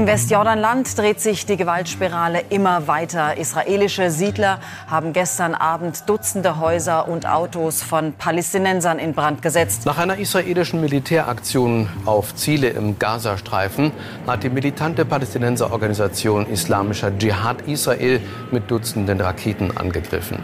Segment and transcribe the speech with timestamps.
[0.00, 3.36] Im Westjordanland dreht sich die Gewaltspirale immer weiter.
[3.36, 9.84] Israelische Siedler haben gestern Abend Dutzende Häuser und Autos von Palästinensern in Brand gesetzt.
[9.84, 13.92] Nach einer israelischen Militäraktion auf Ziele im Gazastreifen
[14.26, 20.38] hat die militante Palästinenserorganisation Islamischer Dschihad Israel mit Dutzenden Raketen angegriffen.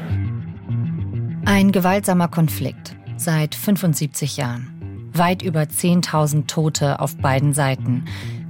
[1.47, 5.11] Ein gewaltsamer Konflikt seit 75 Jahren.
[5.15, 8.05] Weit über 10.000 Tote auf beiden Seiten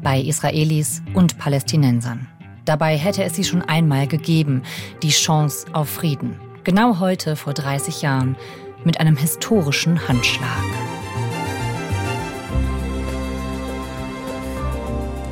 [0.07, 2.29] bei Israelis und Palästinensern.
[2.65, 4.63] Dabei hätte es sie schon einmal gegeben,
[5.03, 6.39] die Chance auf Frieden.
[6.63, 8.37] Genau heute vor 30 Jahren
[8.85, 10.47] mit einem historischen Handschlag.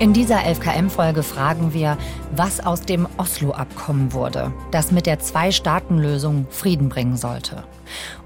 [0.01, 1.97] In dieser 11KM-Folge fragen wir,
[2.35, 7.63] was aus dem Oslo-Abkommen wurde, das mit der Zwei-Staaten-Lösung Frieden bringen sollte.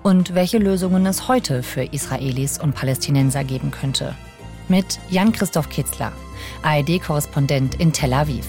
[0.03, 4.17] Und welche Lösungen es heute für Israelis und Palästinenser geben könnte.
[4.71, 6.13] Mit Jan-Christoph Kitzler,
[6.63, 8.45] ARD-Korrespondent in Tel Aviv.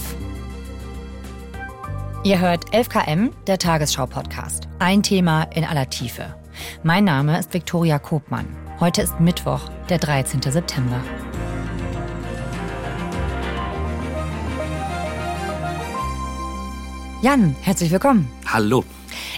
[2.26, 4.68] Ihr hört 11KM, der Tagesschau-Podcast.
[4.80, 6.36] Ein Thema in aller Tiefe.
[6.84, 8.46] Mein Name ist Viktoria Kobmann.
[8.82, 10.42] Heute ist Mittwoch, der 13.
[10.42, 11.02] September.
[17.22, 18.30] Jan, herzlich willkommen.
[18.46, 18.84] Hallo.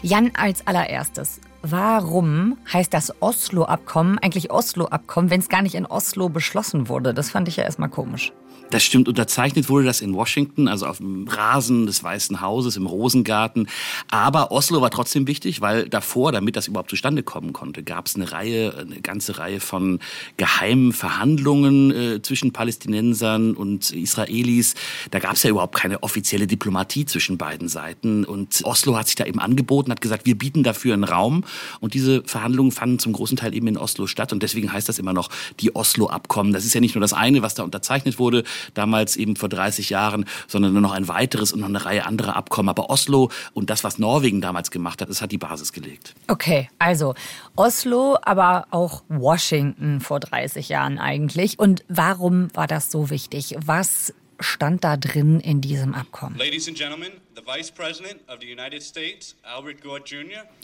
[0.01, 6.27] Jan, als allererstes, Warum heißt das Oslo-Abkommen eigentlich Oslo-Abkommen, wenn es gar nicht in Oslo
[6.27, 7.13] beschlossen wurde?
[7.13, 8.33] Das fand ich ja erstmal komisch.
[8.71, 12.85] Das stimmt, unterzeichnet wurde das in Washington, also auf dem Rasen des Weißen Hauses im
[12.85, 13.67] Rosengarten.
[14.09, 18.15] Aber Oslo war trotzdem wichtig, weil davor, damit das überhaupt zustande kommen konnte, gab es
[18.15, 19.99] eine Reihe, eine ganze Reihe von
[20.37, 24.75] geheimen Verhandlungen äh, zwischen Palästinensern und Israelis.
[25.11, 28.23] Da gab es ja überhaupt keine offizielle Diplomatie zwischen beiden Seiten.
[28.23, 31.43] Und Oslo hat sich da eben angeboten, hat gesagt, wir bieten dafür einen Raum.
[31.79, 34.33] Und diese Verhandlungen fanden zum großen Teil eben in Oslo statt.
[34.33, 36.53] Und deswegen heißt das immer noch die Oslo-Abkommen.
[36.53, 38.43] Das ist ja nicht nur das eine, was da unterzeichnet wurde,
[38.73, 42.35] damals eben vor 30 Jahren, sondern nur noch ein weiteres und noch eine Reihe anderer
[42.35, 42.69] Abkommen.
[42.69, 46.13] Aber Oslo und das, was Norwegen damals gemacht hat, das hat die Basis gelegt.
[46.27, 47.15] Okay, also
[47.55, 51.59] Oslo, aber auch Washington vor 30 Jahren eigentlich.
[51.59, 53.55] Und warum war das so wichtig?
[53.63, 56.37] Was stand da drin in diesem Abkommen?
[56.37, 57.11] Ladies and Gentlemen,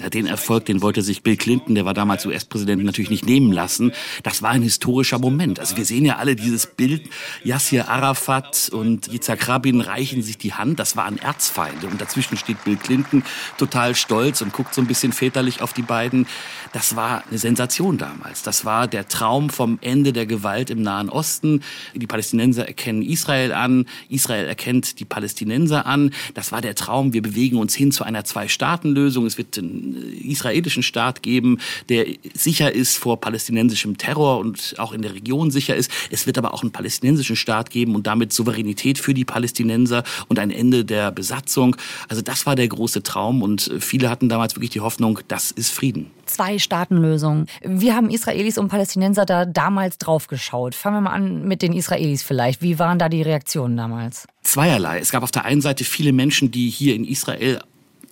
[0.10, 3.94] den Erfolg, den wollte sich Bill Clinton, der war damals US-Präsident, natürlich nicht nehmen lassen.
[4.24, 5.62] Das war ein historischer Moment.
[5.62, 7.10] Also wir sehen ja alle dieses Bild,
[7.44, 10.80] Yassir Arafat und Yitzhak Rabin reichen sich die Hand.
[10.80, 11.88] Das waren Erzfeinde.
[11.88, 13.24] Und dazwischen steht Bill Clinton
[13.58, 16.28] total stolz und guckt so ein bisschen väterlich auf die beiden.
[16.74, 18.44] Das war eine Sensation damals.
[18.44, 21.64] Das war der Traum vom Ende der Gewalt im Nahen Osten.
[21.94, 26.12] Die Palästinenser erkennen Israel an, Israel erkennt die Palästinenser an.
[26.34, 27.14] Das war der Traum.
[27.14, 29.26] Wir bewegen uns hin zu einer Zwei-Staaten-Lösung.
[29.26, 31.60] Es wird einen israelischen Staat geben,
[31.90, 35.92] der sicher ist vor palästinensischem Terror und auch in der Region sicher ist.
[36.12, 40.40] Es wird aber auch einen palästinensischen Staat geben und damit Souveränität für die Palästinenser und
[40.40, 41.76] ein Ende der Besatzung.
[42.10, 45.72] Also das war der große Traum und viele hatten damals wirklich die Hoffnung, das ist
[45.72, 46.12] Frieden.
[46.26, 47.46] Zwei-Staaten-Lösung.
[47.64, 50.76] Wie haben Israelis und Palästinenser da damals drauf geschaut?
[50.76, 52.62] Fangen wir mal an mit den Israelis vielleicht.
[52.62, 54.28] Wie waren da die Reaktionen damals?
[54.48, 55.00] Zweierlei.
[55.00, 57.62] Es gab auf der einen Seite viele Menschen, die hier in Israel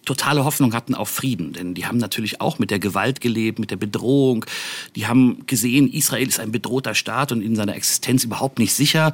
[0.06, 1.54] totale Hoffnung hatten auf Frieden.
[1.54, 4.46] Denn die haben natürlich auch mit der Gewalt gelebt, mit der Bedrohung.
[4.96, 9.14] Die haben gesehen, Israel ist ein bedrohter Staat und in seiner Existenz überhaupt nicht sicher.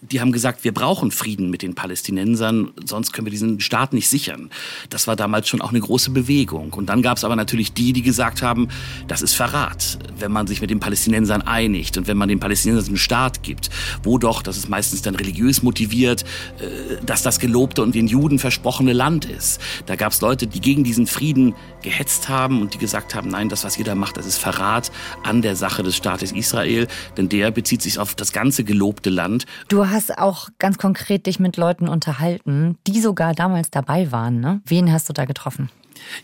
[0.00, 4.08] Die haben gesagt, wir brauchen Frieden mit den Palästinensern, sonst können wir diesen Staat nicht
[4.08, 4.50] sichern.
[4.90, 6.72] Das war damals schon auch eine große Bewegung.
[6.72, 8.68] Und dann gab es aber natürlich die, die gesagt haben,
[9.08, 12.88] das ist Verrat, wenn man sich mit den Palästinensern einigt und wenn man den Palästinensern
[12.88, 13.70] einen Staat gibt,
[14.02, 16.24] wo doch, das ist meistens dann religiös motiviert,
[16.58, 19.60] äh, dass das gelobte und den Juden versprochene Land ist.
[19.86, 23.48] Da gab es Leute, die gegen diesen Frieden gehetzt haben und die gesagt haben, nein,
[23.48, 24.92] das, was ihr da macht, das ist Verrat
[25.24, 29.46] an der Sache des Staates Israel, denn der bezieht sich auf das ganze gelobte Land.
[29.68, 34.40] Du hast auch ganz konkret dich mit Leuten unterhalten, die sogar damals dabei waren.
[34.40, 34.62] Ne?
[34.64, 35.70] Wen hast du da getroffen?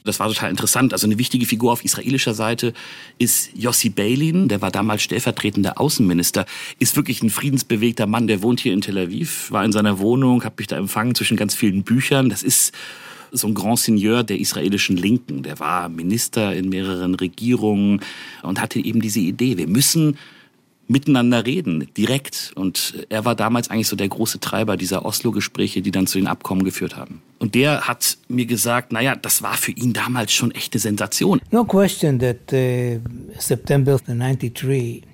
[0.04, 0.92] Das war total interessant.
[0.92, 2.72] Also eine wichtige Figur auf israelischer Seite
[3.18, 6.46] ist Yossi Beilin, der war damals stellvertretender Außenminister,
[6.78, 10.44] ist wirklich ein friedensbewegter Mann, der wohnt hier in Tel Aviv, war in seiner Wohnung,
[10.44, 12.28] habe mich da empfangen zwischen ganz vielen Büchern.
[12.28, 12.72] Das ist
[13.32, 15.42] so ein Grand Seigneur der israelischen Linken.
[15.42, 18.00] Der war Minister in mehreren Regierungen
[18.42, 20.18] und hatte eben diese Idee, wir müssen
[20.88, 22.52] miteinander reden, direkt.
[22.54, 26.26] Und er war damals eigentlich so der große Treiber dieser Oslo-Gespräche, die dann zu den
[26.26, 27.22] Abkommen geführt haben.
[27.38, 31.40] Und der hat mir gesagt, naja, das war für ihn damals schon echte Sensation.
[31.50, 33.00] No question that uh,
[33.38, 35.04] September 93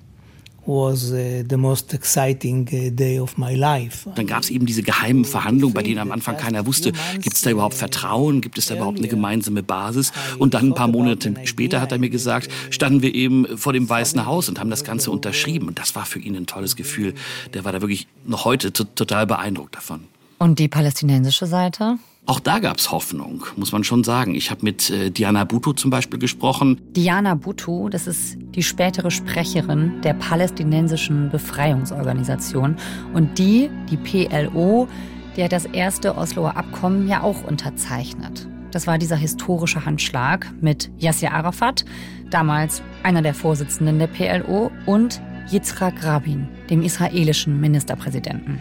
[0.67, 4.09] was uh, the most exciting uh, day of my life.
[4.15, 7.43] Dann gab es eben diese geheimen Verhandlungen, bei denen am Anfang keiner wusste, gibt es
[7.43, 10.13] da überhaupt Vertrauen, gibt es da überhaupt eine gemeinsame Basis?
[10.39, 13.89] Und dann ein paar Monate später hat er mir gesagt, standen wir eben vor dem
[13.89, 15.69] Weißen Haus und haben das Ganze unterschrieben.
[15.69, 17.15] Und das war für ihn ein tolles Gefühl.
[17.53, 20.14] Der war da wirklich noch heute total beeindruckt davon.
[20.45, 21.97] Und die palästinensische Seite?
[22.27, 24.35] Auch da gab es Hoffnung, muss man schon sagen.
[24.35, 26.79] Ich habe mit äh, Diana Bhutto zum Beispiel gesprochen.
[26.95, 32.77] Diana Bhutto, das ist die spätere Sprecherin der palästinensischen Befreiungsorganisation.
[33.15, 34.87] Und die, die PLO,
[35.35, 38.47] die hat das erste Osloer Abkommen ja auch unterzeichnet.
[38.71, 41.87] Das war dieser historische Handschlag mit Yasser Arafat,
[42.29, 48.61] damals einer der Vorsitzenden der PLO, und Yitzhak Rabin, dem israelischen Ministerpräsidenten.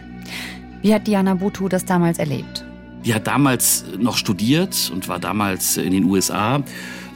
[0.84, 2.62] Wie hat Diana Bhutto das damals erlebt?
[3.06, 6.62] Die hat damals noch studiert und war damals in den USA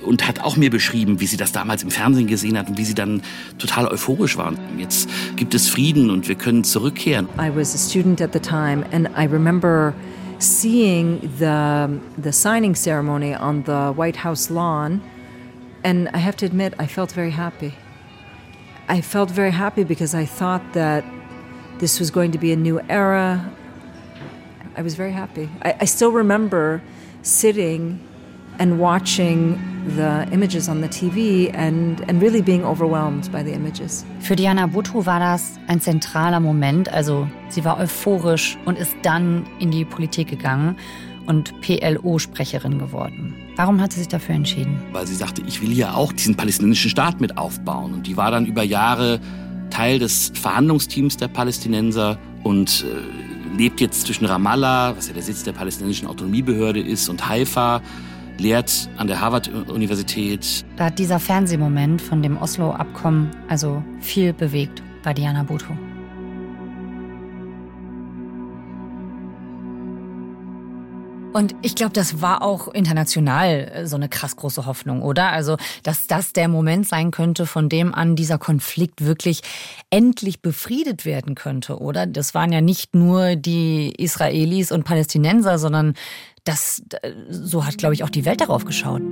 [0.07, 2.87] und hat auch mir beschrieben, wie sie das damals im Fernsehen gesehen hat und wie
[2.87, 3.21] sie dann
[3.59, 4.55] total euphorisch war.
[4.79, 7.29] Jetzt gibt es Frieden und wir können zurückkehren.
[7.39, 9.93] I was a student at the time and I remember
[10.39, 15.03] seeing the the signing ceremony on the White House lawn
[15.85, 17.75] and I have to admit I felt very happy.
[18.89, 21.05] I felt very happy because I thought that
[21.79, 23.53] this was going to be a new era,
[24.79, 25.49] I was very happy.
[25.63, 26.81] I, I still remember
[27.23, 27.99] sitting
[28.61, 29.59] and watching
[29.97, 34.05] the images on the TV and, and really being overwhelmed by the images.
[34.21, 36.93] Für Diana Bhutto war das ein zentraler Moment.
[36.93, 40.77] Also sie war euphorisch und ist dann in die Politik gegangen
[41.27, 43.35] und PLO-Sprecherin geworden.
[43.57, 44.81] Warum hat sie sich dafür entschieden?
[44.93, 47.95] Weil sie sagte, ich will ja auch diesen palästinensischen Staat mit aufbauen.
[47.95, 49.19] Und die war dann über Jahre
[49.71, 55.43] Teil des Verhandlungsteams der Palästinenser und äh, lebt jetzt zwischen Ramallah, was ja der Sitz
[55.43, 57.83] der palästinensischen Autonomiebehörde ist, und Haifa,
[58.39, 60.65] lehrt an der Harvard-Universität.
[60.77, 65.77] Da hat dieser Fernsehmoment von dem Oslo-Abkommen also viel bewegt bei Diana Bhutto.
[71.33, 75.31] Und ich glaube, das war auch international äh, so eine krass große Hoffnung, oder?
[75.31, 79.43] Also, dass das der Moment sein könnte, von dem an dieser Konflikt wirklich
[79.91, 82.07] endlich befriedet werden könnte, oder?
[82.07, 85.95] Das waren ja nicht nur die Israelis und Palästinenser, sondern
[86.45, 89.03] das, äh, so hat, glaube ich, auch die Welt darauf geschaut.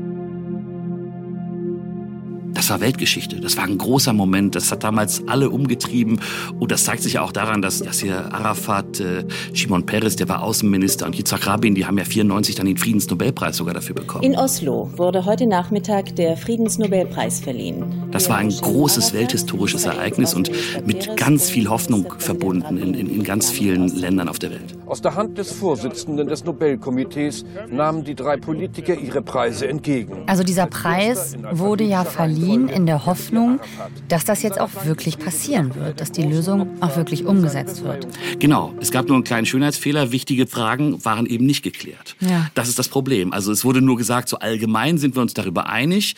[2.67, 3.37] Das war Weltgeschichte.
[3.37, 4.57] Das war ein großer Moment.
[4.57, 6.19] Das hat damals alle umgetrieben.
[6.59, 10.29] Und das zeigt sich ja auch daran, dass, dass hier Arafat, äh, Shimon Peres, der
[10.29, 14.25] war Außenminister, und Yitzhak Rabin, die haben ja 94 dann den Friedensnobelpreis sogar dafür bekommen.
[14.25, 17.85] In Oslo wurde heute Nachmittag der Friedensnobelpreis verliehen.
[18.11, 20.51] Das war ein großes welthistorisches Ereignis und
[20.85, 24.77] mit ganz viel Hoffnung verbunden in, in, in ganz vielen Ländern auf der Welt.
[24.87, 30.25] Aus der Hand des Vorsitzenden des Nobelkomitees nahmen die drei Politiker ihre Preise entgegen.
[30.27, 33.61] Also dieser Preis wurde ja verliehen Berlin in der Hoffnung,
[34.09, 38.07] dass das jetzt auch wirklich passieren wird, dass die Lösung auch wirklich umgesetzt wird.
[38.39, 40.13] Genau, es gab nur einen kleinen Schönheitsfehler.
[40.13, 42.17] Wichtige Fragen waren eben nicht geklärt.
[42.21, 42.51] Ja.
[42.55, 43.33] Das ist das Problem.
[43.33, 46.17] Also es wurde nur gesagt, so allgemein sind wir uns darüber einig,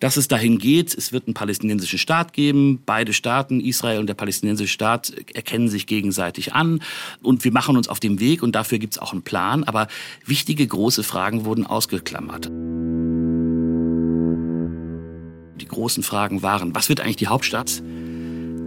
[0.00, 2.82] dass es dahin geht, es wird einen palästinensischen Staat geben.
[2.84, 6.80] Beide Staaten, Israel und der palästinensische Staat, erkennen sich gegenseitig an.
[7.22, 9.64] Und wir machen uns auf den Weg und dafür gibt es auch einen Plan.
[9.64, 9.88] Aber
[10.24, 12.50] wichtige große Fragen wurden ausgeklammert.
[15.68, 17.82] Großen Fragen waren, was wird eigentlich die Hauptstadt?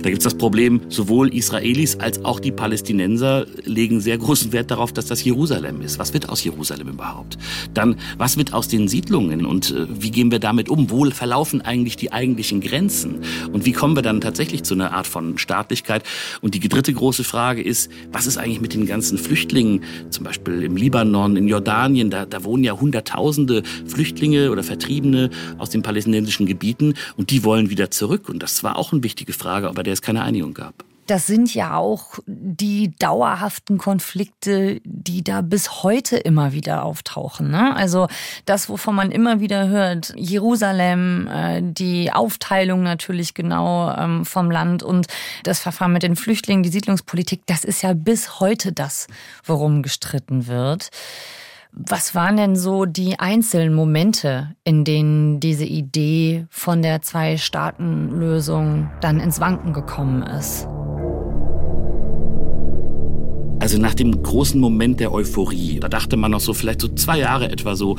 [0.02, 4.72] Da gibt es das Problem, sowohl Israelis als auch die Palästinenser legen sehr großen Wert
[4.72, 6.00] darauf, dass das Jerusalem ist.
[6.00, 7.38] Was wird aus Jerusalem überhaupt?
[7.74, 10.90] Dann, was wird aus den Siedlungen und äh, wie gehen wir damit um?
[10.90, 13.24] Wo verlaufen eigentlich die eigentlichen Grenzen?
[13.52, 16.04] Und wie kommen wir dann tatsächlich zu einer Art von Staatlichkeit?
[16.40, 19.84] Und die dritte große Frage ist, was ist eigentlich mit den ganzen Flüchtlingen?
[20.12, 25.72] Zum Beispiel im Libanon, in Jordanien, da, da wohnen ja Hunderttausende Flüchtlinge oder Vertriebene aus
[25.72, 28.30] den palästinensischen Gebieten und die wollen wieder zurück.
[28.30, 30.86] Und das war auch eine wichtige Frage, aber der es keine Einigung gab.
[31.08, 37.50] Das sind ja auch die dauerhaften Konflikte, die da bis heute immer wieder auftauchen.
[37.50, 37.76] Ne?
[37.76, 38.08] Also
[38.46, 44.84] das, wovon man immer wieder hört, Jerusalem, äh, die Aufteilung natürlich genau ähm, vom Land
[44.84, 45.08] und
[45.42, 49.08] das Verfahren mit den Flüchtlingen, die Siedlungspolitik, das ist ja bis heute das,
[49.44, 50.92] worum gestritten wird.
[51.72, 59.20] Was waren denn so die einzelnen Momente, in denen diese Idee von der Zwei-Staaten-Lösung dann
[59.20, 60.68] ins Wanken gekommen ist?
[63.62, 67.20] Also nach dem großen Moment der Euphorie, da dachte man noch so vielleicht so zwei
[67.20, 67.98] Jahre etwa so,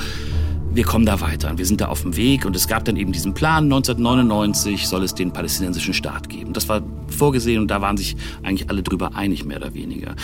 [0.73, 2.97] wir kommen da weiter und wir sind da auf dem Weg und es gab dann
[2.97, 6.53] eben diesen Plan, 1999 soll es den palästinensischen Staat geben.
[6.53, 10.15] Das war vorgesehen und da waren sich eigentlich alle drüber einig, mehr oder weniger.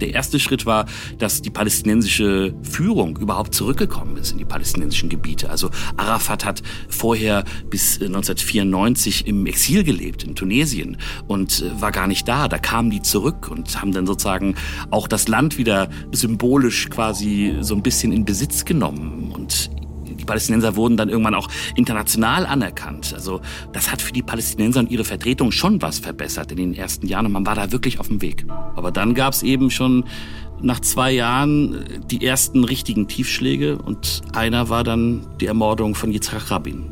[0.00, 0.84] Der erste Schritt war,
[1.18, 5.48] dass die palästinensische Führung überhaupt zurückgekommen ist in die palästinensischen Gebiete.
[5.48, 12.06] Also Arafat hat vorher bis 1994 im Exil gelebt in Tunesien und äh, war gar
[12.06, 12.48] nicht da.
[12.48, 14.54] Da kamen die zurück und haben dann sozusagen
[14.90, 19.70] auch das Land wieder symbolisch quasi so ein bisschen in Besitz genommen und
[20.24, 23.12] die Palästinenser wurden dann irgendwann auch international anerkannt.
[23.14, 23.42] Also
[23.74, 27.26] das hat für die Palästinenser und ihre Vertretung schon was verbessert in den ersten Jahren
[27.26, 28.46] und man war da wirklich auf dem Weg.
[28.74, 30.04] Aber dann gab es eben schon
[30.62, 36.50] nach zwei Jahren die ersten richtigen Tiefschläge und einer war dann die Ermordung von Yitzhak
[36.50, 36.86] Rabin.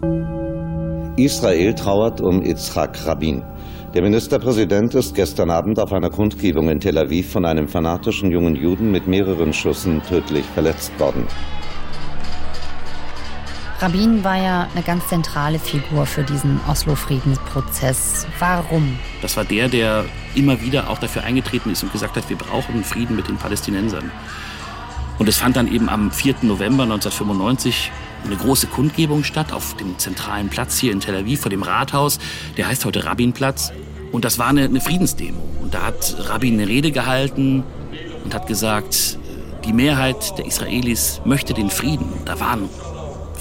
[1.17, 3.43] Israel trauert um Yitzhak Rabin.
[3.95, 8.57] Der Ministerpräsident ist gestern Abend auf einer Kundgebung in Tel Aviv von einem fanatischen jungen
[8.57, 11.27] Juden mit mehreren Schüssen tödlich verletzt worden.
[13.83, 18.29] Rabin war ja eine ganz zentrale Figur für diesen Oslo-Friedensprozess.
[18.39, 18.97] Warum?
[19.23, 20.05] Das war der, der
[20.37, 24.13] immer wieder auch dafür eingetreten ist und gesagt hat, wir brauchen Frieden mit den Palästinensern.
[25.19, 26.37] Und es fand dann eben am 4.
[26.43, 27.91] November 1995
[28.25, 32.21] eine große Kundgebung statt auf dem zentralen Platz hier in Tel Aviv vor dem Rathaus.
[32.57, 33.73] Der heißt heute Rabinplatz.
[34.13, 35.43] Und das war eine, eine Friedensdemo.
[35.61, 37.65] Und da hat Rabin eine Rede gehalten
[38.23, 39.19] und hat gesagt,
[39.65, 42.07] die Mehrheit der Israelis möchte den Frieden.
[42.25, 42.69] Da waren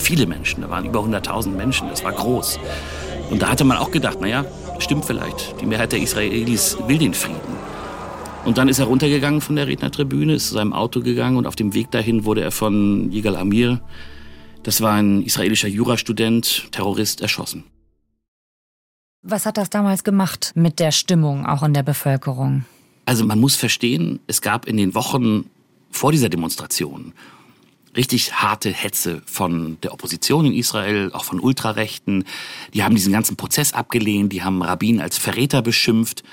[0.02, 2.60] viele Menschen, da waren über 100.000 Menschen, das war groß.
[3.30, 4.46] Und da hatte man auch gedacht, naja,
[4.80, 7.40] stimmt vielleicht, die Mehrheit der Israelis will den Frieden.
[8.44, 11.56] Und dann ist er runtergegangen von der Rednertribüne, ist zu seinem Auto gegangen und auf
[11.56, 13.80] dem Weg dahin wurde er von Yigal Amir,
[14.64, 17.64] das war ein israelischer Jurastudent, Terrorist, erschossen.
[19.24, 22.66] Was hat das damals gemacht mit der Stimmung auch in der Bevölkerung?
[23.06, 25.46] Also man muss verstehen, es gab in den Wochen
[25.92, 27.14] vor dieser Demonstration
[27.96, 32.24] richtig harte Hetze von der Opposition in Israel, auch von Ultrarechten.
[32.74, 36.24] Die haben diesen ganzen Prozess abgelehnt, die haben Rabin als Verräter beschimpft.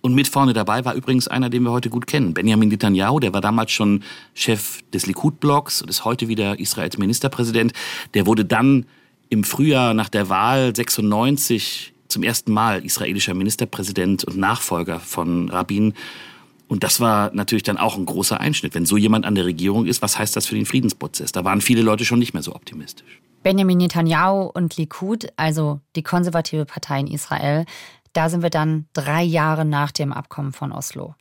[0.00, 3.32] Und mit vorne dabei war übrigens einer, den wir heute gut kennen, Benjamin Netanyahu, der
[3.32, 7.72] war damals schon Chef des Likud-Blocks und ist heute wieder Israels Ministerpräsident.
[8.14, 8.86] Der wurde dann
[9.28, 15.94] im Frühjahr nach der Wahl 96 zum ersten Mal israelischer Ministerpräsident und Nachfolger von Rabin.
[16.68, 18.74] Und das war natürlich dann auch ein großer Einschnitt.
[18.74, 21.32] Wenn so jemand an der Regierung ist, was heißt das für den Friedensprozess?
[21.32, 23.20] Da waren viele Leute schon nicht mehr so optimistisch.
[23.42, 27.64] Benjamin Netanyahu und Likud, also die konservative Partei in Israel,
[28.12, 31.14] da sind wir dann drei Jahre nach dem Abkommen von Oslo.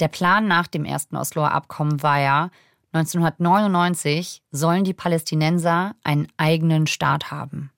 [0.00, 2.50] Der Plan nach dem ersten Osloer Abkommen war ja,
[2.92, 7.70] 1999 sollen die Palästinenser einen eigenen Staat haben.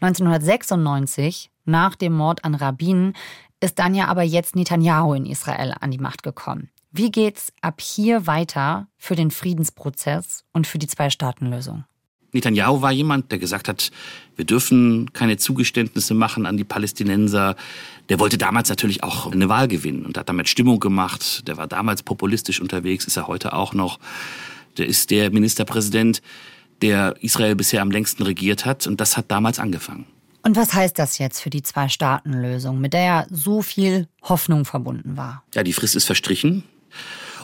[0.00, 3.12] 1996, nach dem Mord an Rabin,
[3.60, 6.70] ist dann ja aber jetzt Netanyahu in Israel an die Macht gekommen.
[6.90, 11.84] Wie geht's ab hier weiter für den Friedensprozess und für die Zwei-Staaten-Lösung?
[12.32, 13.90] Netanyahu war jemand, der gesagt hat,
[14.36, 17.56] wir dürfen keine Zugeständnisse machen an die Palästinenser.
[18.08, 21.48] Der wollte damals natürlich auch eine Wahl gewinnen und hat damit Stimmung gemacht.
[21.48, 23.98] Der war damals populistisch unterwegs, ist er heute auch noch.
[24.76, 26.22] Der ist der Ministerpräsident,
[26.82, 30.06] der Israel bisher am längsten regiert hat und das hat damals angefangen.
[30.42, 35.16] Und was heißt das jetzt für die Zwei-Staaten-Lösung, mit der ja so viel Hoffnung verbunden
[35.16, 35.42] war?
[35.54, 36.64] Ja, die Frist ist verstrichen.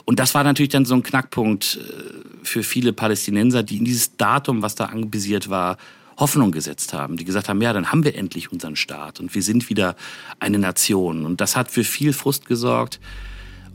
[0.05, 4.17] Und das war natürlich dann so ein Knackpunkt äh, für viele Palästinenser, die in dieses
[4.17, 5.77] Datum, was da anvisiert war,
[6.17, 9.43] Hoffnung gesetzt haben, die gesagt haben, ja, dann haben wir endlich unseren Staat und wir
[9.43, 9.95] sind wieder
[10.39, 11.25] eine Nation.
[11.25, 12.99] Und das hat für viel Frust gesorgt.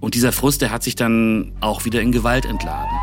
[0.00, 2.96] Und dieser Frust, der hat sich dann auch wieder in Gewalt entladen.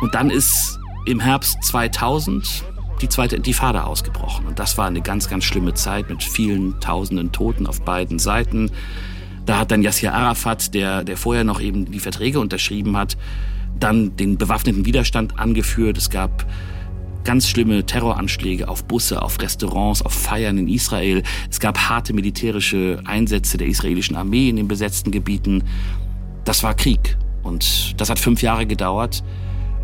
[0.00, 2.64] Und dann ist im Herbst 2000
[3.00, 4.46] die zweite Intifada ausgebrochen.
[4.46, 8.70] Und das war eine ganz, ganz schlimme Zeit mit vielen tausenden Toten auf beiden Seiten.
[9.44, 13.16] Da hat dann Yassir Arafat, der, der vorher noch eben die Verträge unterschrieben hat,
[13.78, 15.98] dann den bewaffneten Widerstand angeführt.
[15.98, 16.46] Es gab
[17.22, 21.22] ganz schlimme Terroranschläge auf Busse, auf Restaurants, auf Feiern in Israel.
[21.50, 25.64] Es gab harte militärische Einsätze der israelischen Armee in den besetzten Gebieten.
[26.44, 27.16] Das war Krieg.
[27.42, 29.22] Und das hat fünf Jahre gedauert.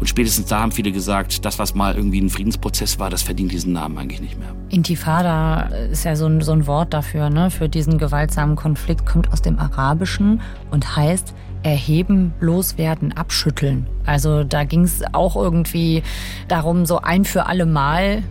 [0.03, 3.53] Und spätestens da haben viele gesagt, das, was mal irgendwie ein Friedensprozess war, das verdient
[3.53, 4.53] diesen Namen eigentlich nicht mehr.
[4.69, 7.53] Intifada ist ja so ein, so ein Wort dafür, ne?
[7.53, 10.41] für diesen gewaltsamen Konflikt, kommt aus dem Arabischen
[10.73, 13.87] und heißt erheben, loswerden, abschütteln.
[14.05, 16.03] Also da ging es auch irgendwie
[16.49, 18.25] darum, so ein für alle Mal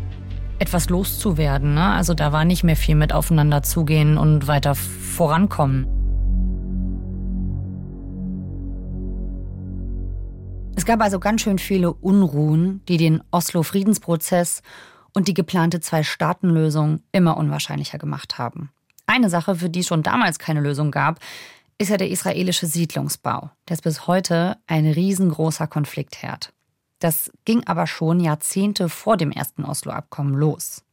[0.59, 1.75] etwas loszuwerden.
[1.75, 1.85] Ne?
[1.85, 5.87] Also da war nicht mehr viel mit aufeinander zugehen und weiter vorankommen.
[10.75, 14.61] Es gab also ganz schön viele Unruhen, die den Oslo-Friedensprozess
[15.13, 18.71] und die geplante Zwei-Staaten-Lösung immer unwahrscheinlicher gemacht haben.
[19.05, 21.19] Eine Sache, für die es schon damals keine Lösung gab,
[21.77, 23.51] ist ja der israelische Siedlungsbau.
[23.67, 26.53] Der ist bis heute ein riesengroßer Konfliktherd.
[26.99, 30.83] Das ging aber schon Jahrzehnte vor dem ersten Oslo-Abkommen los.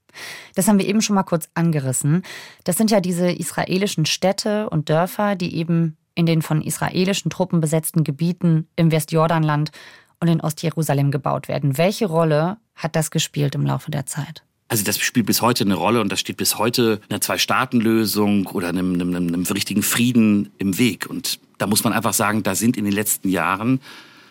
[0.55, 2.23] Das haben wir eben schon mal kurz angerissen.
[2.65, 7.61] Das sind ja diese israelischen Städte und Dörfer, die eben in den von israelischen Truppen
[7.61, 9.71] besetzten Gebieten im Westjordanland
[10.19, 11.79] und in Ostjerusalem gebaut werden.
[11.79, 14.43] Welche Rolle hat das gespielt im Laufe der Zeit?
[14.67, 18.69] Also das spielt bis heute eine Rolle und das steht bis heute einer Zwei-Staaten-Lösung oder
[18.69, 21.09] einem, einem, einem richtigen Frieden im Weg.
[21.09, 23.81] Und da muss man einfach sagen, da sind in den letzten Jahren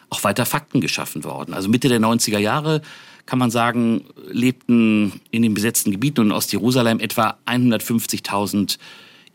[0.10, 1.54] auch weiter Fakten geschaffen worden.
[1.54, 2.82] Also Mitte der 90er Jahre
[3.26, 8.78] kann man sagen, lebten in den besetzten Gebieten und in Ostjerusalem etwa 150.000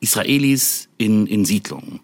[0.00, 2.00] Israelis in, in Siedlungen.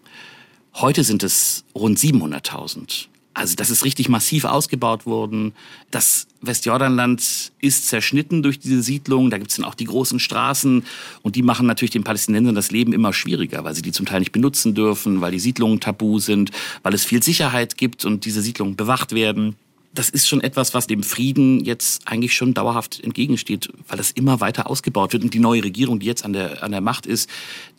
[0.81, 3.07] Heute sind es rund 700.000.
[3.33, 5.53] Also das ist richtig massiv ausgebaut worden.
[5.91, 9.29] Das Westjordanland ist zerschnitten durch diese Siedlung.
[9.29, 10.85] Da gibt es dann auch die großen Straßen
[11.21, 14.19] und die machen natürlich den Palästinensern das Leben immer schwieriger, weil sie die zum Teil
[14.19, 18.41] nicht benutzen dürfen, weil die Siedlungen tabu sind, weil es viel Sicherheit gibt und diese
[18.41, 19.57] Siedlungen bewacht werden
[19.99, 24.39] das ist schon etwas, was dem Frieden jetzt eigentlich schon dauerhaft entgegensteht, weil das immer
[24.39, 25.25] weiter ausgebaut wird.
[25.25, 27.29] Und die neue Regierung, die jetzt an der, an der Macht ist,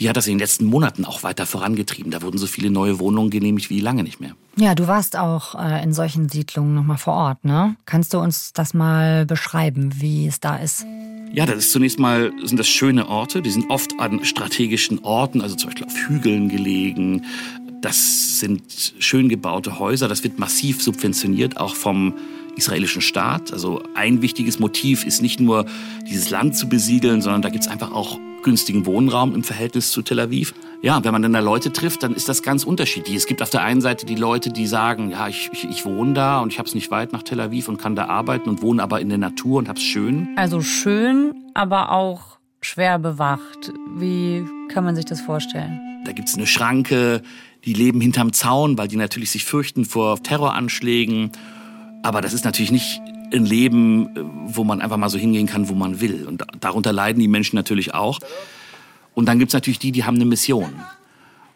[0.00, 2.10] die hat das in den letzten Monaten auch weiter vorangetrieben.
[2.10, 4.32] Da wurden so viele neue Wohnungen genehmigt wie lange nicht mehr.
[4.56, 7.76] Ja, du warst auch äh, in solchen Siedlungen nochmal vor Ort, ne?
[7.86, 10.84] Kannst du uns das mal beschreiben, wie es da ist?
[11.32, 13.40] Ja, das ist zunächst mal, sind das schöne Orte.
[13.40, 17.24] Die sind oft an strategischen Orten, also zum Beispiel auf Hügeln gelegen,
[17.80, 20.08] das sind schön gebaute Häuser.
[20.08, 22.14] Das wird massiv subventioniert, auch vom
[22.56, 23.52] israelischen Staat.
[23.52, 25.66] Also ein wichtiges Motiv ist nicht nur
[26.08, 30.02] dieses Land zu besiedeln, sondern da gibt es einfach auch günstigen Wohnraum im Verhältnis zu
[30.02, 30.54] Tel Aviv.
[30.82, 33.14] Ja, wenn man dann da Leute trifft, dann ist das ganz unterschiedlich.
[33.14, 36.14] Es gibt auf der einen Seite die Leute, die sagen, ja, ich, ich, ich wohne
[36.14, 38.62] da und ich habe es nicht weit nach Tel Aviv und kann da arbeiten und
[38.62, 40.28] wohne aber in der Natur und habe es schön.
[40.36, 43.72] Also schön, aber auch schwer bewacht.
[43.96, 45.80] Wie kann man sich das vorstellen?
[46.04, 47.22] Da gibt es eine Schranke,
[47.64, 51.32] die leben hinterm Zaun, weil die natürlich sich fürchten vor Terroranschlägen.
[52.02, 53.00] Aber das ist natürlich nicht
[53.32, 54.08] ein Leben,
[54.46, 56.26] wo man einfach mal so hingehen kann, wo man will.
[56.26, 58.18] Und darunter leiden die Menschen natürlich auch.
[59.14, 60.72] Und dann gibt's natürlich die, die haben eine Mission.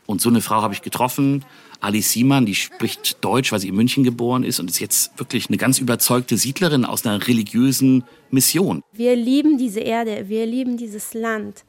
[0.06, 1.44] Und so eine Frau habe ich getroffen,
[1.80, 5.48] Alice Siemann, die spricht Deutsch, weil sie in München geboren ist und ist jetzt wirklich
[5.48, 8.82] eine ganz überzeugte Siedlerin aus einer religiösen Mission.
[8.92, 11.64] Wir lieben diese Erde, wir lieben dieses Land.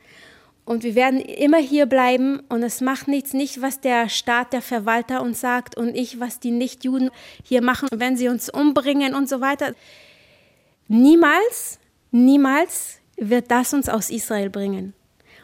[0.66, 4.64] Und wir werden immer hier bleiben und es macht nichts, nicht was der Staat, der
[4.64, 7.12] Verwalter uns sagt und ich, was die Nichtjuden
[7.44, 9.76] hier machen, wenn sie uns umbringen und so weiter.
[10.88, 11.80] Niemals,
[12.10, 14.94] niemals wird das uns aus Israel bringen.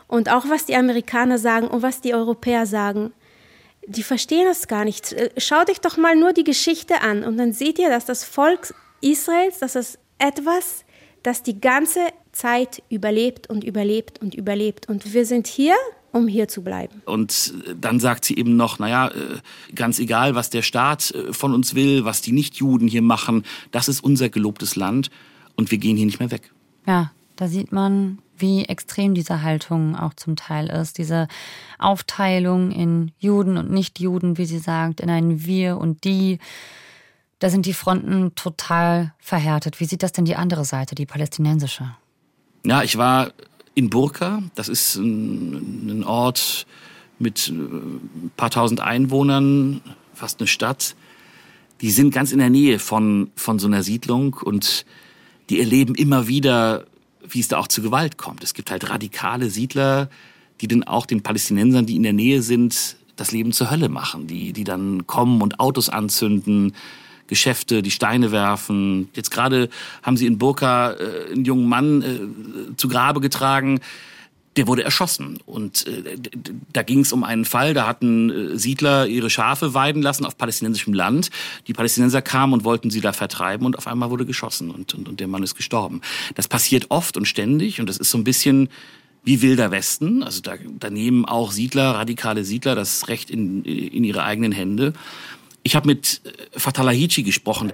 [0.07, 3.13] Und auch was die Amerikaner sagen und was die Europäer sagen,
[3.85, 5.15] die verstehen das gar nicht.
[5.37, 8.73] Schaut euch doch mal nur die Geschichte an und dann seht ihr, dass das Volk
[9.01, 10.83] Israels, dass es etwas,
[11.23, 11.99] das die ganze
[12.31, 14.89] Zeit überlebt und überlebt und überlebt.
[14.89, 15.75] Und wir sind hier,
[16.11, 17.01] um hier zu bleiben.
[17.05, 21.53] Und dann sagt sie eben noch, naja, äh, ganz egal, was der Staat äh, von
[21.53, 25.09] uns will, was die Nichtjuden hier machen, das ist unser gelobtes Land
[25.55, 26.51] und wir gehen hier nicht mehr weg.
[26.85, 30.97] Ja, da sieht man, wie extrem diese Haltung auch zum Teil ist.
[30.97, 31.27] Diese
[31.77, 36.39] Aufteilung in Juden und Nichtjuden, wie sie sagt, in ein Wir und Die.
[37.41, 39.79] Da sind die Fronten total verhärtet.
[39.79, 41.95] Wie sieht das denn die andere Seite, die palästinensische?
[42.63, 43.33] Ja, ich war
[43.73, 44.43] in Burka.
[44.53, 46.67] Das ist ein, ein Ort
[47.17, 49.81] mit ein äh, paar tausend Einwohnern,
[50.13, 50.95] fast eine Stadt.
[51.81, 54.85] Die sind ganz in der Nähe von, von so einer Siedlung und
[55.49, 56.85] die erleben immer wieder,
[57.27, 58.43] wie es da auch zu Gewalt kommt.
[58.43, 60.11] Es gibt halt radikale Siedler,
[60.61, 64.27] die dann auch den Palästinensern, die in der Nähe sind, das Leben zur Hölle machen,
[64.27, 66.73] die, die dann kommen und Autos anzünden,
[67.31, 69.07] Geschäfte, die Steine werfen.
[69.13, 69.69] Jetzt gerade
[70.03, 73.79] haben sie in Burka äh, einen jungen Mann äh, zu Grabe getragen.
[74.57, 75.39] Der wurde erschossen.
[75.45, 76.17] Und äh,
[76.73, 80.37] da ging es um einen Fall, da hatten äh, Siedler ihre Schafe weiden lassen auf
[80.37, 81.29] palästinensischem Land.
[81.67, 85.07] Die Palästinenser kamen und wollten sie da vertreiben und auf einmal wurde geschossen und, und,
[85.07, 86.01] und der Mann ist gestorben.
[86.35, 88.67] Das passiert oft und ständig und das ist so ein bisschen
[89.23, 90.21] wie Wilder Westen.
[90.21, 94.91] Also da, da nehmen auch Siedler, radikale Siedler, das Recht in, in ihre eigenen Hände.
[95.63, 97.71] Ich habe mit äh, Fatah Lahici gesprochen.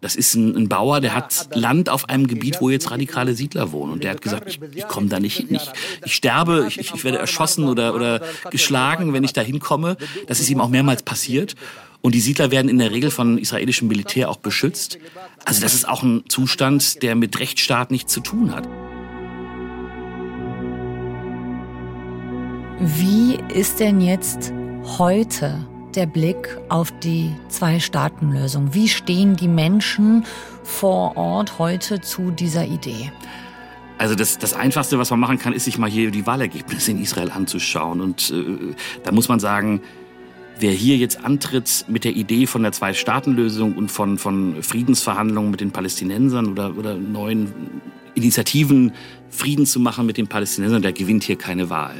[0.00, 3.70] Das ist ein, ein, Bauer, der hat Land auf einem Gebiet, wo jetzt radikale Siedler
[3.70, 3.92] wohnen.
[3.92, 5.48] Und der hat gesagt, ich, ich komme da nicht hin.
[5.50, 5.70] Ich,
[6.04, 9.96] ich sterbe, ich, ich, werde erschossen oder, oder geschlagen, wenn ich da hinkomme.
[10.26, 11.54] Das ist ihm auch mehrmals passiert.
[12.02, 14.98] Und die Siedler werden in der Regel von israelischem Militär auch beschützt.
[15.44, 18.66] Also das ist auch ein Zustand, der mit Rechtsstaat nichts zu tun hat.
[22.82, 24.54] Wie ist denn jetzt
[24.98, 28.72] heute der Blick auf die Zwei-Staaten-Lösung?
[28.72, 30.24] Wie stehen die Menschen
[30.62, 33.12] vor Ort heute zu dieser Idee?
[33.98, 37.02] Also das, das Einfachste, was man machen kann, ist sich mal hier die Wahlergebnisse in
[37.02, 38.00] Israel anzuschauen.
[38.00, 39.82] Und äh, da muss man sagen,
[40.58, 45.60] wer hier jetzt antritt mit der Idee von der Zwei-Staaten-Lösung und von, von Friedensverhandlungen mit
[45.60, 47.52] den Palästinensern oder, oder neuen
[48.14, 48.92] Initiativen,
[49.28, 51.96] Frieden zu machen mit den Palästinensern, der gewinnt hier keine Wahl.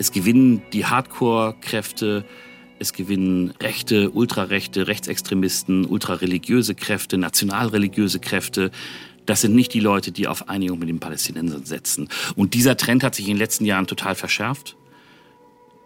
[0.00, 2.24] Es gewinnen die Hardcore-Kräfte,
[2.78, 8.70] es gewinnen rechte, ultrarechte, Rechtsextremisten, ultrareligiöse Kräfte, nationalreligiöse Kräfte.
[9.26, 12.08] Das sind nicht die Leute, die auf Einigung mit den Palästinensern setzen.
[12.34, 14.74] Und dieser Trend hat sich in den letzten Jahren total verschärft.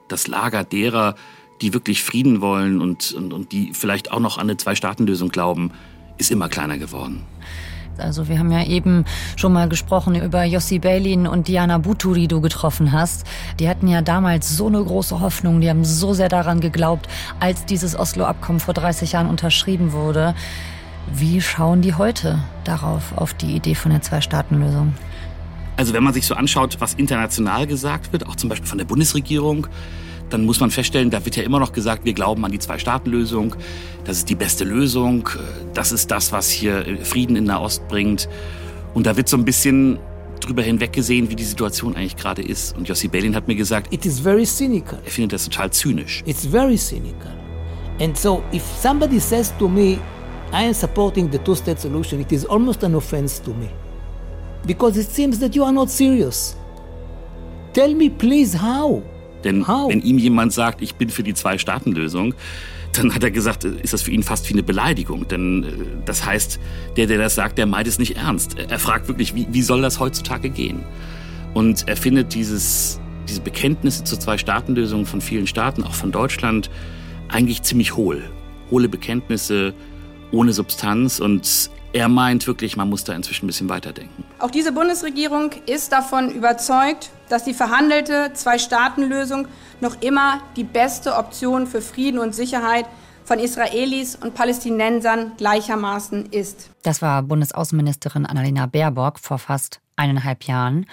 [0.07, 1.17] Das Lager derer,
[1.61, 5.73] die wirklich Frieden wollen und, und, und die vielleicht auch noch an eine Zwei-Staaten-Lösung glauben,
[6.19, 7.25] ist immer kleiner geworden.
[7.99, 9.05] Also wir haben ja eben
[9.37, 13.27] schon mal gesprochen über Yossi Beilin und Diana Butu, die du getroffen hast.
[13.61, 17.09] Die hatten ja damals so eine große Hoffnung, die haben so sehr daran geglaubt,
[17.41, 20.35] als dieses Oslo-Abkommen vor 30 Jahren unterschrieben wurde.
[21.13, 24.95] Wie schauen die heute darauf, auf die Idee von der Zwei-Staaten-Lösung?
[25.77, 28.85] Also wenn man sich so anschaut, was international gesagt wird, auch zum Beispiel von der
[28.85, 29.67] Bundesregierung,
[30.31, 33.55] dann muss man feststellen, da wird ja immer noch gesagt, wir glauben an die Zwei-Staaten-Lösung.
[34.05, 35.29] Das ist die beste Lösung.
[35.75, 38.29] Das ist das, was hier Frieden in Nahost bringt.
[38.95, 39.99] Und da wird so ein bisschen
[40.41, 42.77] drüber hinweggesehen, wie die Situation eigentlich gerade ist.
[42.77, 44.99] Und Jossi Belin hat mir gesagt, It is very cynical.
[45.05, 46.23] er findet das total zynisch.
[46.27, 47.33] It's very cynical.
[48.01, 49.99] And so if somebody says to me,
[50.53, 53.69] I am supporting the two-state solution, it is almost an offense to me.
[54.67, 56.57] Because it seems that you are not serious.
[57.73, 59.03] Tell me please how.
[59.45, 59.91] Denn how?
[59.91, 62.35] wenn ihm jemand sagt, ich bin für die Zwei-Staaten-Lösung,
[62.93, 65.27] dann hat er gesagt, ist das für ihn fast wie eine Beleidigung.
[65.29, 65.69] Denn äh,
[66.05, 66.61] das heißt,
[66.97, 68.57] der, der das sagt, der meint es nicht ernst.
[68.59, 70.81] Er fragt wirklich, wie, wie soll das heutzutage gehen?
[71.55, 76.71] Und er findet dieses, diese Bekenntnisse zur Zwei-Staaten-Lösung von vielen Staaten, auch von Deutschland,
[77.29, 78.23] eigentlich ziemlich hohl.
[78.71, 79.75] Hohle Bekenntnisse,
[80.31, 84.25] ohne Substanz und er meint wirklich, man muss da inzwischen ein bisschen weiterdenken.
[84.41, 89.47] Auch diese Bundesregierung ist davon überzeugt, dass die verhandelte Zwei-Staaten-Lösung
[89.81, 92.87] noch immer die beste Option für Frieden und Sicherheit
[93.25, 96.71] von Israelis und Palästinensern gleichermaßen ist.
[96.83, 100.87] Das war Bundesaußenministerin Annalena Baerbock vor fast eineinhalb Jahren.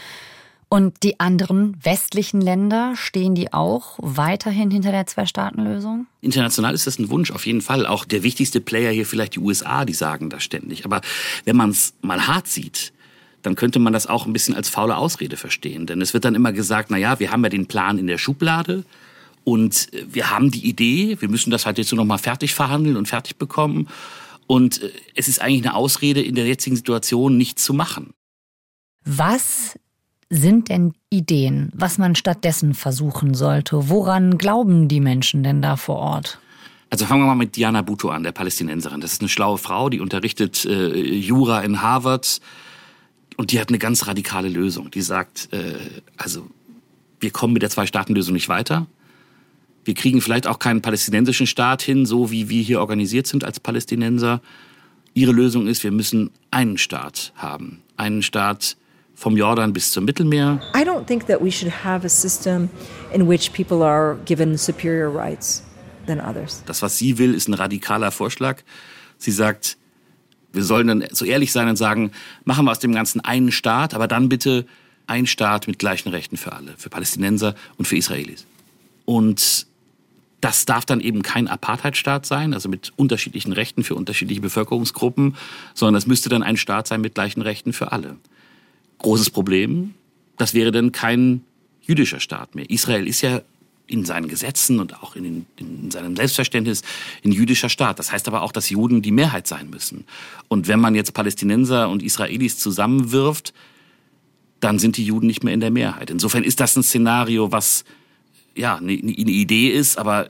[0.73, 6.07] Und die anderen westlichen Länder, stehen die auch weiterhin hinter der Zwei-Staaten-Lösung?
[6.21, 7.86] International ist das ein Wunsch, auf jeden Fall.
[7.86, 10.86] Auch der wichtigste Player hier vielleicht die USA, die sagen das ständig.
[10.86, 11.01] Aber
[11.43, 12.93] wenn man es mal hart sieht,
[13.41, 15.88] dann könnte man das auch ein bisschen als faule Ausrede verstehen.
[15.88, 18.17] Denn es wird dann immer gesagt, na ja, wir haben ja den Plan in der
[18.17, 18.86] Schublade
[19.43, 22.95] und wir haben die Idee, wir müssen das halt jetzt nur noch mal fertig verhandeln
[22.95, 23.89] und fertig bekommen.
[24.47, 28.13] Und äh, es ist eigentlich eine Ausrede, in der jetzigen Situation nichts zu machen.
[29.03, 29.77] Was
[30.32, 33.89] sind denn Ideen, was man stattdessen versuchen sollte?
[33.89, 36.39] Woran glauben die Menschen denn da vor Ort?
[36.89, 39.02] Also fangen wir mal mit Diana Bhutto an, der Palästinenserin.
[39.02, 42.39] Das ist eine schlaue Frau, die unterrichtet äh, Jura in Harvard
[43.36, 44.89] und die hat eine ganz radikale Lösung.
[44.89, 45.76] Die sagt, äh,
[46.15, 46.48] also
[47.20, 48.88] wir kommen mit der Zwei-Staaten-Lösung nicht weiter.
[49.84, 53.60] Wir kriegen vielleicht auch keinen palästinensischen Staat hin, so wie wir hier organisiert sind als
[53.60, 54.41] Palästinenser.
[55.13, 57.82] Ihre Lösung ist, wir müssen einen Staat haben.
[57.98, 58.78] Einen Staat,
[59.21, 60.60] vom Jordan bis zum Mittelmeer.
[60.75, 62.69] I don't think that we should have a system
[63.13, 65.63] in which people are given superior rights
[66.07, 66.63] than others.
[66.65, 68.63] Das, was sie will, ist ein radikaler Vorschlag.
[69.19, 69.77] Sie sagt,
[70.51, 72.12] wir sollen dann so ehrlich sein und sagen,
[72.45, 74.65] machen wir aus dem Ganzen einen Staat, aber dann bitte
[75.05, 78.47] ein Staat mit gleichen Rechten für alle, für Palästinenser und für Israelis.
[79.05, 79.67] Und
[80.41, 85.36] das darf dann eben kein Apartheidstaat sein, also mit unterschiedlichen Rechten für unterschiedliche Bevölkerungsgruppen,
[85.75, 88.17] sondern das müsste dann ein Staat sein mit gleichen Rechten für alle.
[89.02, 89.94] Großes Problem,
[90.38, 91.44] das wäre dann kein
[91.82, 92.70] jüdischer Staat mehr.
[92.70, 93.42] Israel ist ja
[93.88, 96.82] in seinen Gesetzen und auch in, in, seinem Selbstverständnis
[97.26, 98.00] ein jüdischer Staat.
[98.00, 100.06] Das heißt aber auch, dass Juden die Mehrheit sein müssen.
[100.48, 103.54] Und wenn man jetzt Palästinenser und Israelis zusammenwirft,
[104.62, 106.10] dann sind die Juden nicht mehr in der Mehrheit.
[106.10, 107.84] Insofern ist das ein Szenario, was
[108.56, 110.28] ja eine, eine Idee ist, aber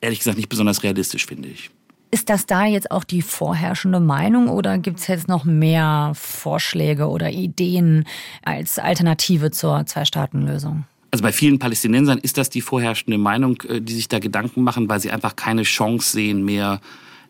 [0.00, 1.70] ehrlich gesagt nicht besonders realistisch, finde ich.
[2.10, 7.08] Ist das da jetzt auch die vorherrschende Meinung oder gibt es jetzt noch mehr Vorschläge
[7.08, 8.06] oder Ideen
[8.42, 10.84] als Alternative zur Zwei-Staaten-Lösung?
[11.10, 14.88] Also bei vielen Palästinensern ist das die vorherrschende Meinung, äh, die sich da Gedanken machen,
[14.88, 16.80] weil sie einfach keine Chance sehen, mehr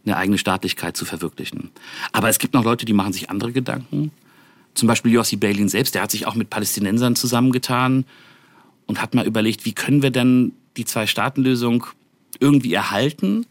[0.05, 1.71] eine eigene Staatlichkeit zu verwirklichen.
[2.13, 4.13] Aber es gibt noch Leute, die machen sich andere Gedanken.
[4.75, 8.05] Zum Beispiel Yossi Beilin selbst, der hat sich auch mit Palästinensern zusammengetan
[8.87, 11.87] und hat mal überlegt, wie können wir denn die Zwei-Staaten-Lösung
[12.41, 13.47] irgendwie erhalten,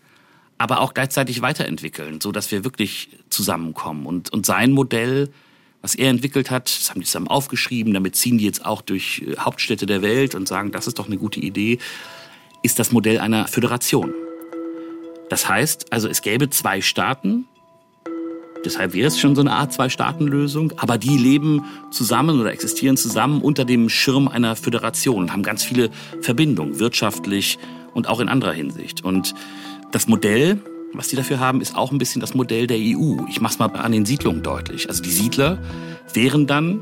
[0.57, 4.05] aber auch gleichzeitig weiterentwickeln, so dass wir wirklich zusammenkommen.
[4.05, 5.29] Und, und sein Modell,
[5.81, 9.23] was er entwickelt hat, das haben die zusammen aufgeschrieben, damit ziehen die jetzt auch durch
[9.25, 11.77] äh, Hauptstädte der Welt und sagen, das ist doch eine gute Idee,
[12.63, 14.13] ist das Modell einer Föderation.
[15.29, 17.45] Das heißt, also es gäbe zwei Staaten,
[18.65, 23.41] deshalb wäre es schon so eine Art Zwei-Staaten-Lösung, aber die leben zusammen oder existieren zusammen
[23.41, 25.91] unter dem Schirm einer Föderation und haben ganz viele
[26.21, 27.59] Verbindungen, wirtschaftlich,
[27.97, 29.03] und auch in anderer Hinsicht.
[29.03, 29.33] Und
[29.91, 30.60] das Modell,
[30.93, 33.17] was die dafür haben, ist auch ein bisschen das Modell der EU.
[33.30, 34.89] Ich mache es mal an den Siedlungen deutlich.
[34.89, 35.60] Also die Siedler
[36.13, 36.82] wären dann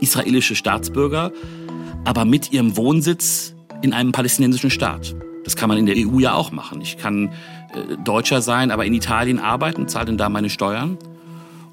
[0.00, 1.32] israelische Staatsbürger,
[2.04, 5.14] aber mit ihrem Wohnsitz in einem palästinensischen Staat.
[5.44, 6.80] Das kann man in der EU ja auch machen.
[6.80, 10.98] Ich kann äh, Deutscher sein, aber in Italien arbeiten, zahle dann da meine Steuern.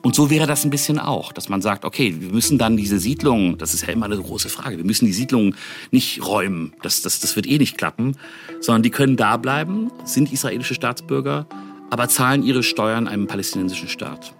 [0.01, 2.99] Und so wäre das ein bisschen auch, dass man sagt, okay, wir müssen dann diese
[2.99, 5.55] Siedlungen, das ist ja immer eine große Frage, wir müssen die Siedlungen
[5.91, 8.15] nicht räumen, das, das, das wird eh nicht klappen,
[8.61, 11.47] sondern die können da bleiben, sind israelische Staatsbürger,
[11.89, 14.33] aber zahlen ihre Steuern einem palästinensischen Staat.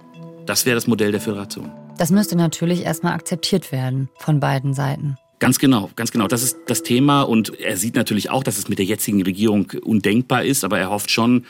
[0.45, 1.69] Das wäre das Modell der Föderation.
[1.97, 5.17] Das müsste natürlich erstmal akzeptiert werden von beiden Seiten.
[5.39, 6.27] Ganz genau, ganz genau.
[6.27, 7.21] Das ist das Thema.
[7.23, 10.89] Und er sieht natürlich auch, dass es mit der jetzigen Regierung undenkbar ist, aber er
[10.89, 11.45] hofft schon,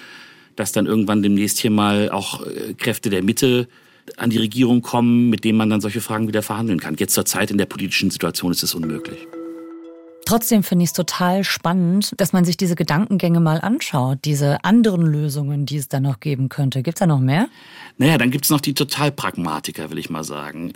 [0.56, 3.68] dass dann irgendwann demnächst hier mal auch äh, Kräfte der Mitte
[4.18, 6.96] an die Regierung kommen, mit denen man dann solche Fragen wieder verhandeln kann.
[6.98, 9.20] Jetzt zur Zeit in der politischen Situation ist es unmöglich.
[10.26, 15.02] Trotzdem finde ich es total spannend, dass man sich diese Gedankengänge mal anschaut, diese anderen
[15.02, 16.84] Lösungen, die es da noch geben könnte.
[16.84, 17.50] Gibt es da noch mehr?
[17.98, 20.74] Naja, dann gibt es noch die Totalpragmatiker, will ich mal sagen.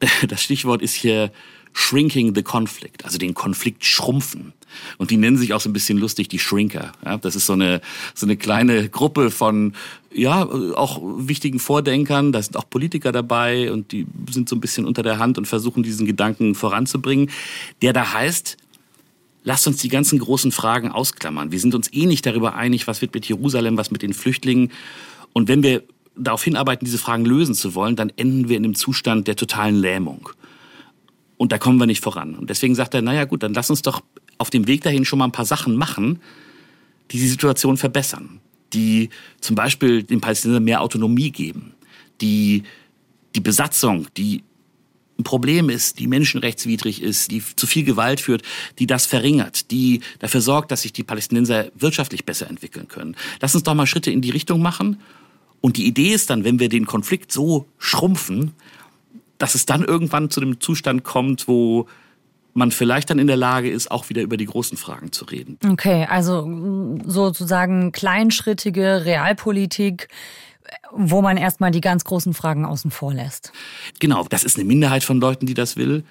[0.28, 1.32] Das Stichwort ist hier
[1.72, 4.52] Shrinking the Conflict, also den Konflikt schrumpfen.
[4.96, 6.92] Und die nennen sich auch so ein bisschen lustig die Shrinker.
[7.04, 7.80] Ja, das ist so eine,
[8.14, 9.74] so eine kleine Gruppe von,
[10.18, 12.32] ja, auch wichtigen Vordenkern.
[12.32, 15.46] Da sind auch Politiker dabei und die sind so ein bisschen unter der Hand und
[15.46, 17.30] versuchen diesen Gedanken voranzubringen.
[17.82, 18.56] Der da heißt,
[19.44, 21.52] lasst uns die ganzen großen Fragen ausklammern.
[21.52, 24.72] Wir sind uns eh nicht darüber einig, was wird mit Jerusalem, was mit den Flüchtlingen.
[25.32, 25.82] Und wenn wir
[26.16, 29.76] darauf hinarbeiten, diese Fragen lösen zu wollen, dann enden wir in einem Zustand der totalen
[29.76, 30.30] Lähmung.
[31.36, 32.34] Und da kommen wir nicht voran.
[32.34, 34.02] Und deswegen sagt er, naja gut, dann lass uns doch
[34.38, 36.20] auf dem Weg dahin schon mal ein paar Sachen machen,
[37.10, 38.40] die die Situation verbessern.
[38.72, 41.74] Die zum Beispiel den Palästinensern mehr Autonomie geben.
[42.20, 42.64] Die
[43.34, 44.42] die Besatzung, die
[45.18, 48.42] ein Problem ist, die menschenrechtswidrig ist, die zu viel Gewalt führt,
[48.78, 53.16] die das verringert, die dafür sorgt, dass sich die Palästinenser wirtschaftlich besser entwickeln können.
[53.40, 55.00] Lass uns doch mal Schritte in die Richtung machen.
[55.60, 58.52] Und die Idee ist dann, wenn wir den Konflikt so schrumpfen,
[59.38, 61.86] dass es dann irgendwann zu dem Zustand kommt, wo
[62.58, 65.58] man vielleicht dann in der Lage ist, auch wieder über die großen Fragen zu reden.
[65.66, 70.08] Okay, also sozusagen kleinschrittige Realpolitik,
[70.92, 73.52] wo man erstmal die ganz großen Fragen außen vor lässt.
[74.00, 76.04] Genau, das ist eine Minderheit von Leuten, die das will.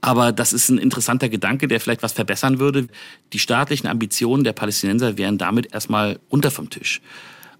[0.00, 2.88] Aber das ist ein interessanter Gedanke, der vielleicht was verbessern würde.
[3.32, 7.00] Die staatlichen Ambitionen der Palästinenser wären damit erstmal unter vom Tisch.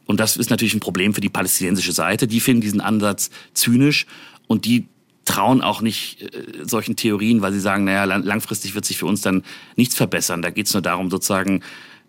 [0.07, 2.26] Und das ist natürlich ein Problem für die palästinensische Seite.
[2.26, 4.07] Die finden diesen Ansatz zynisch
[4.46, 4.87] und die
[5.27, 9.21] trauen auch nicht äh, solchen Theorien, weil sie sagen, naja, langfristig wird sich für uns
[9.21, 9.43] dann
[9.77, 10.41] nichts verbessern.
[10.41, 11.61] Da geht es nur darum, sozusagen,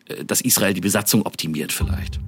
[0.07, 2.19] äh, dass Israel die Besatzung optimiert vielleicht.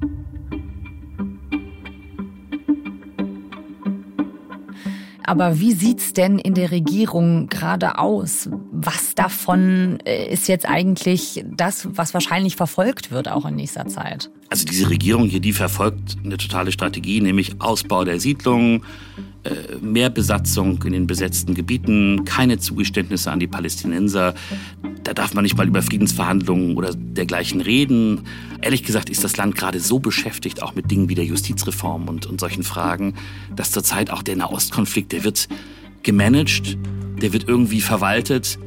[5.30, 8.50] Aber wie sieht's denn in der Regierung gerade aus?
[8.72, 14.32] Was davon äh, ist jetzt eigentlich das, was wahrscheinlich verfolgt wird auch in nächster Zeit?
[14.50, 18.82] Also diese Regierung hier, die verfolgt eine totale Strategie, nämlich Ausbau der Siedlungen,
[19.82, 24.34] mehr Besatzung in den besetzten Gebieten, keine Zugeständnisse an die Palästinenser.
[25.04, 28.22] Da darf man nicht mal über Friedensverhandlungen oder dergleichen reden.
[28.62, 32.26] Ehrlich gesagt ist das Land gerade so beschäftigt, auch mit Dingen wie der Justizreform und,
[32.26, 33.14] und solchen Fragen,
[33.56, 35.48] dass zurzeit auch der Nahostkonflikt, der wird
[36.04, 36.78] gemanagt,
[37.22, 38.60] der wird irgendwie verwaltet,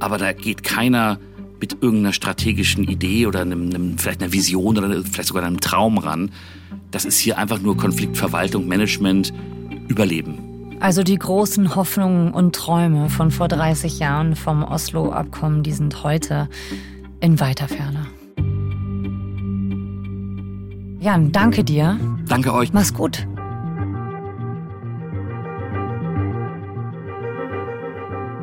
[0.00, 1.18] aber da geht keiner
[1.60, 5.98] mit irgendeiner strategischen Idee oder einem, einem, vielleicht einer Vision oder vielleicht sogar einem Traum
[5.98, 6.30] ran.
[6.90, 9.32] Das ist hier einfach nur Konfliktverwaltung, Management,
[9.88, 10.76] Überleben.
[10.80, 16.48] Also die großen Hoffnungen und Träume von vor 30 Jahren vom Oslo-Abkommen, die sind heute
[17.20, 18.06] in weiter Ferne.
[21.00, 21.98] Jan, danke dir.
[22.28, 22.72] Danke euch.
[22.72, 23.26] Mach's gut.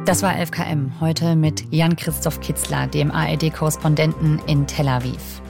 [0.05, 5.41] Das war 11KM heute mit Jan-Christoph Kitzler, dem ARD-Korrespondenten in Tel Aviv.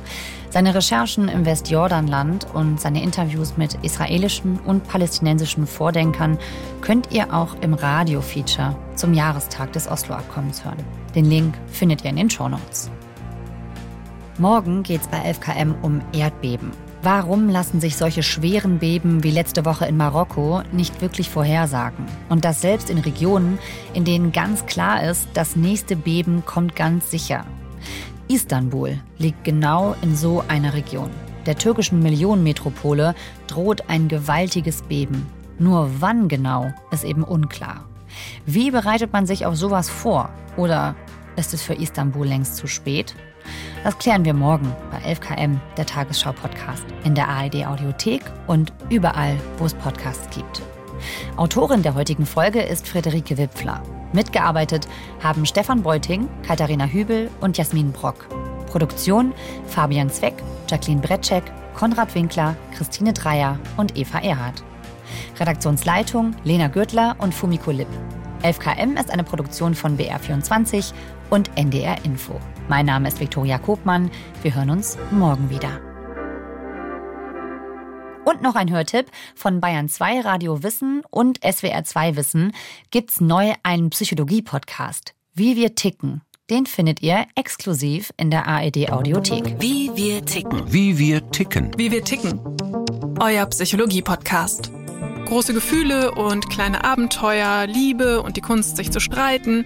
[0.54, 6.38] Seine Recherchen im Westjordanland und seine Interviews mit israelischen und palästinensischen Vordenkern
[6.80, 10.78] könnt ihr auch im Radio-Feature zum Jahrestag des Oslo-Abkommens hören.
[11.16, 12.92] Den Link findet ihr in den Shownotes.
[14.38, 16.70] Morgen geht es bei 11KM um Erdbeben.
[17.02, 22.06] Warum lassen sich solche schweren Beben wie letzte Woche in Marokko nicht wirklich vorhersagen?
[22.30, 23.58] Und das selbst in Regionen,
[23.96, 27.44] in denen ganz klar ist, das nächste Beben kommt ganz sicher.
[28.28, 31.10] Istanbul liegt genau in so einer Region.
[31.46, 33.16] Der türkischen Millionenmetropole
[33.48, 35.28] droht ein gewaltiges Beben.
[35.60, 37.86] Nur wann genau ist eben unklar.
[38.46, 40.30] Wie bereitet man sich auf sowas vor?
[40.56, 40.96] Oder
[41.36, 43.16] ist es für Istanbul längst zu spät?
[43.84, 49.74] Das klären wir morgen bei 11KM, der Tagesschau-Podcast, in der ARD-Audiothek und überall, wo es
[49.74, 50.62] Podcasts gibt.
[51.36, 53.84] Autorin der heutigen Folge ist Friederike Wipfler.
[54.14, 54.88] Mitgearbeitet
[55.22, 58.28] haben Stefan Beuting, Katharina Hübel und Jasmin Brock.
[58.68, 59.34] Produktion
[59.68, 60.36] Fabian Zweck,
[60.70, 61.44] Jacqueline Bretschek,
[61.76, 64.64] Konrad Winkler, Christine Dreier und Eva Erhardt.
[65.40, 67.88] Redaktionsleitung Lena Gürtler und Fumiko Lipp.
[68.44, 70.94] 11KM ist eine Produktion von BR24
[71.30, 72.40] und NDR Info.
[72.68, 74.12] Mein Name ist Viktoria Kobmann.
[74.42, 75.93] Wir hören uns morgen wieder.
[78.26, 82.54] Und noch ein Hörtipp von Bayern 2 Radio Wissen und SWR 2 Wissen
[82.90, 85.14] gibt's neu einen Psychologie-Podcast.
[85.34, 86.22] Wie wir ticken.
[86.50, 89.56] Den findet ihr exklusiv in der ARD Audiothek.
[89.60, 90.72] Wie wir ticken.
[90.72, 91.72] Wie wir ticken.
[91.78, 92.40] Wie wir ticken.
[93.20, 94.72] Euer Psychologie-Podcast.
[95.26, 99.66] Große Gefühle und kleine Abenteuer, Liebe und die Kunst, sich zu streiten.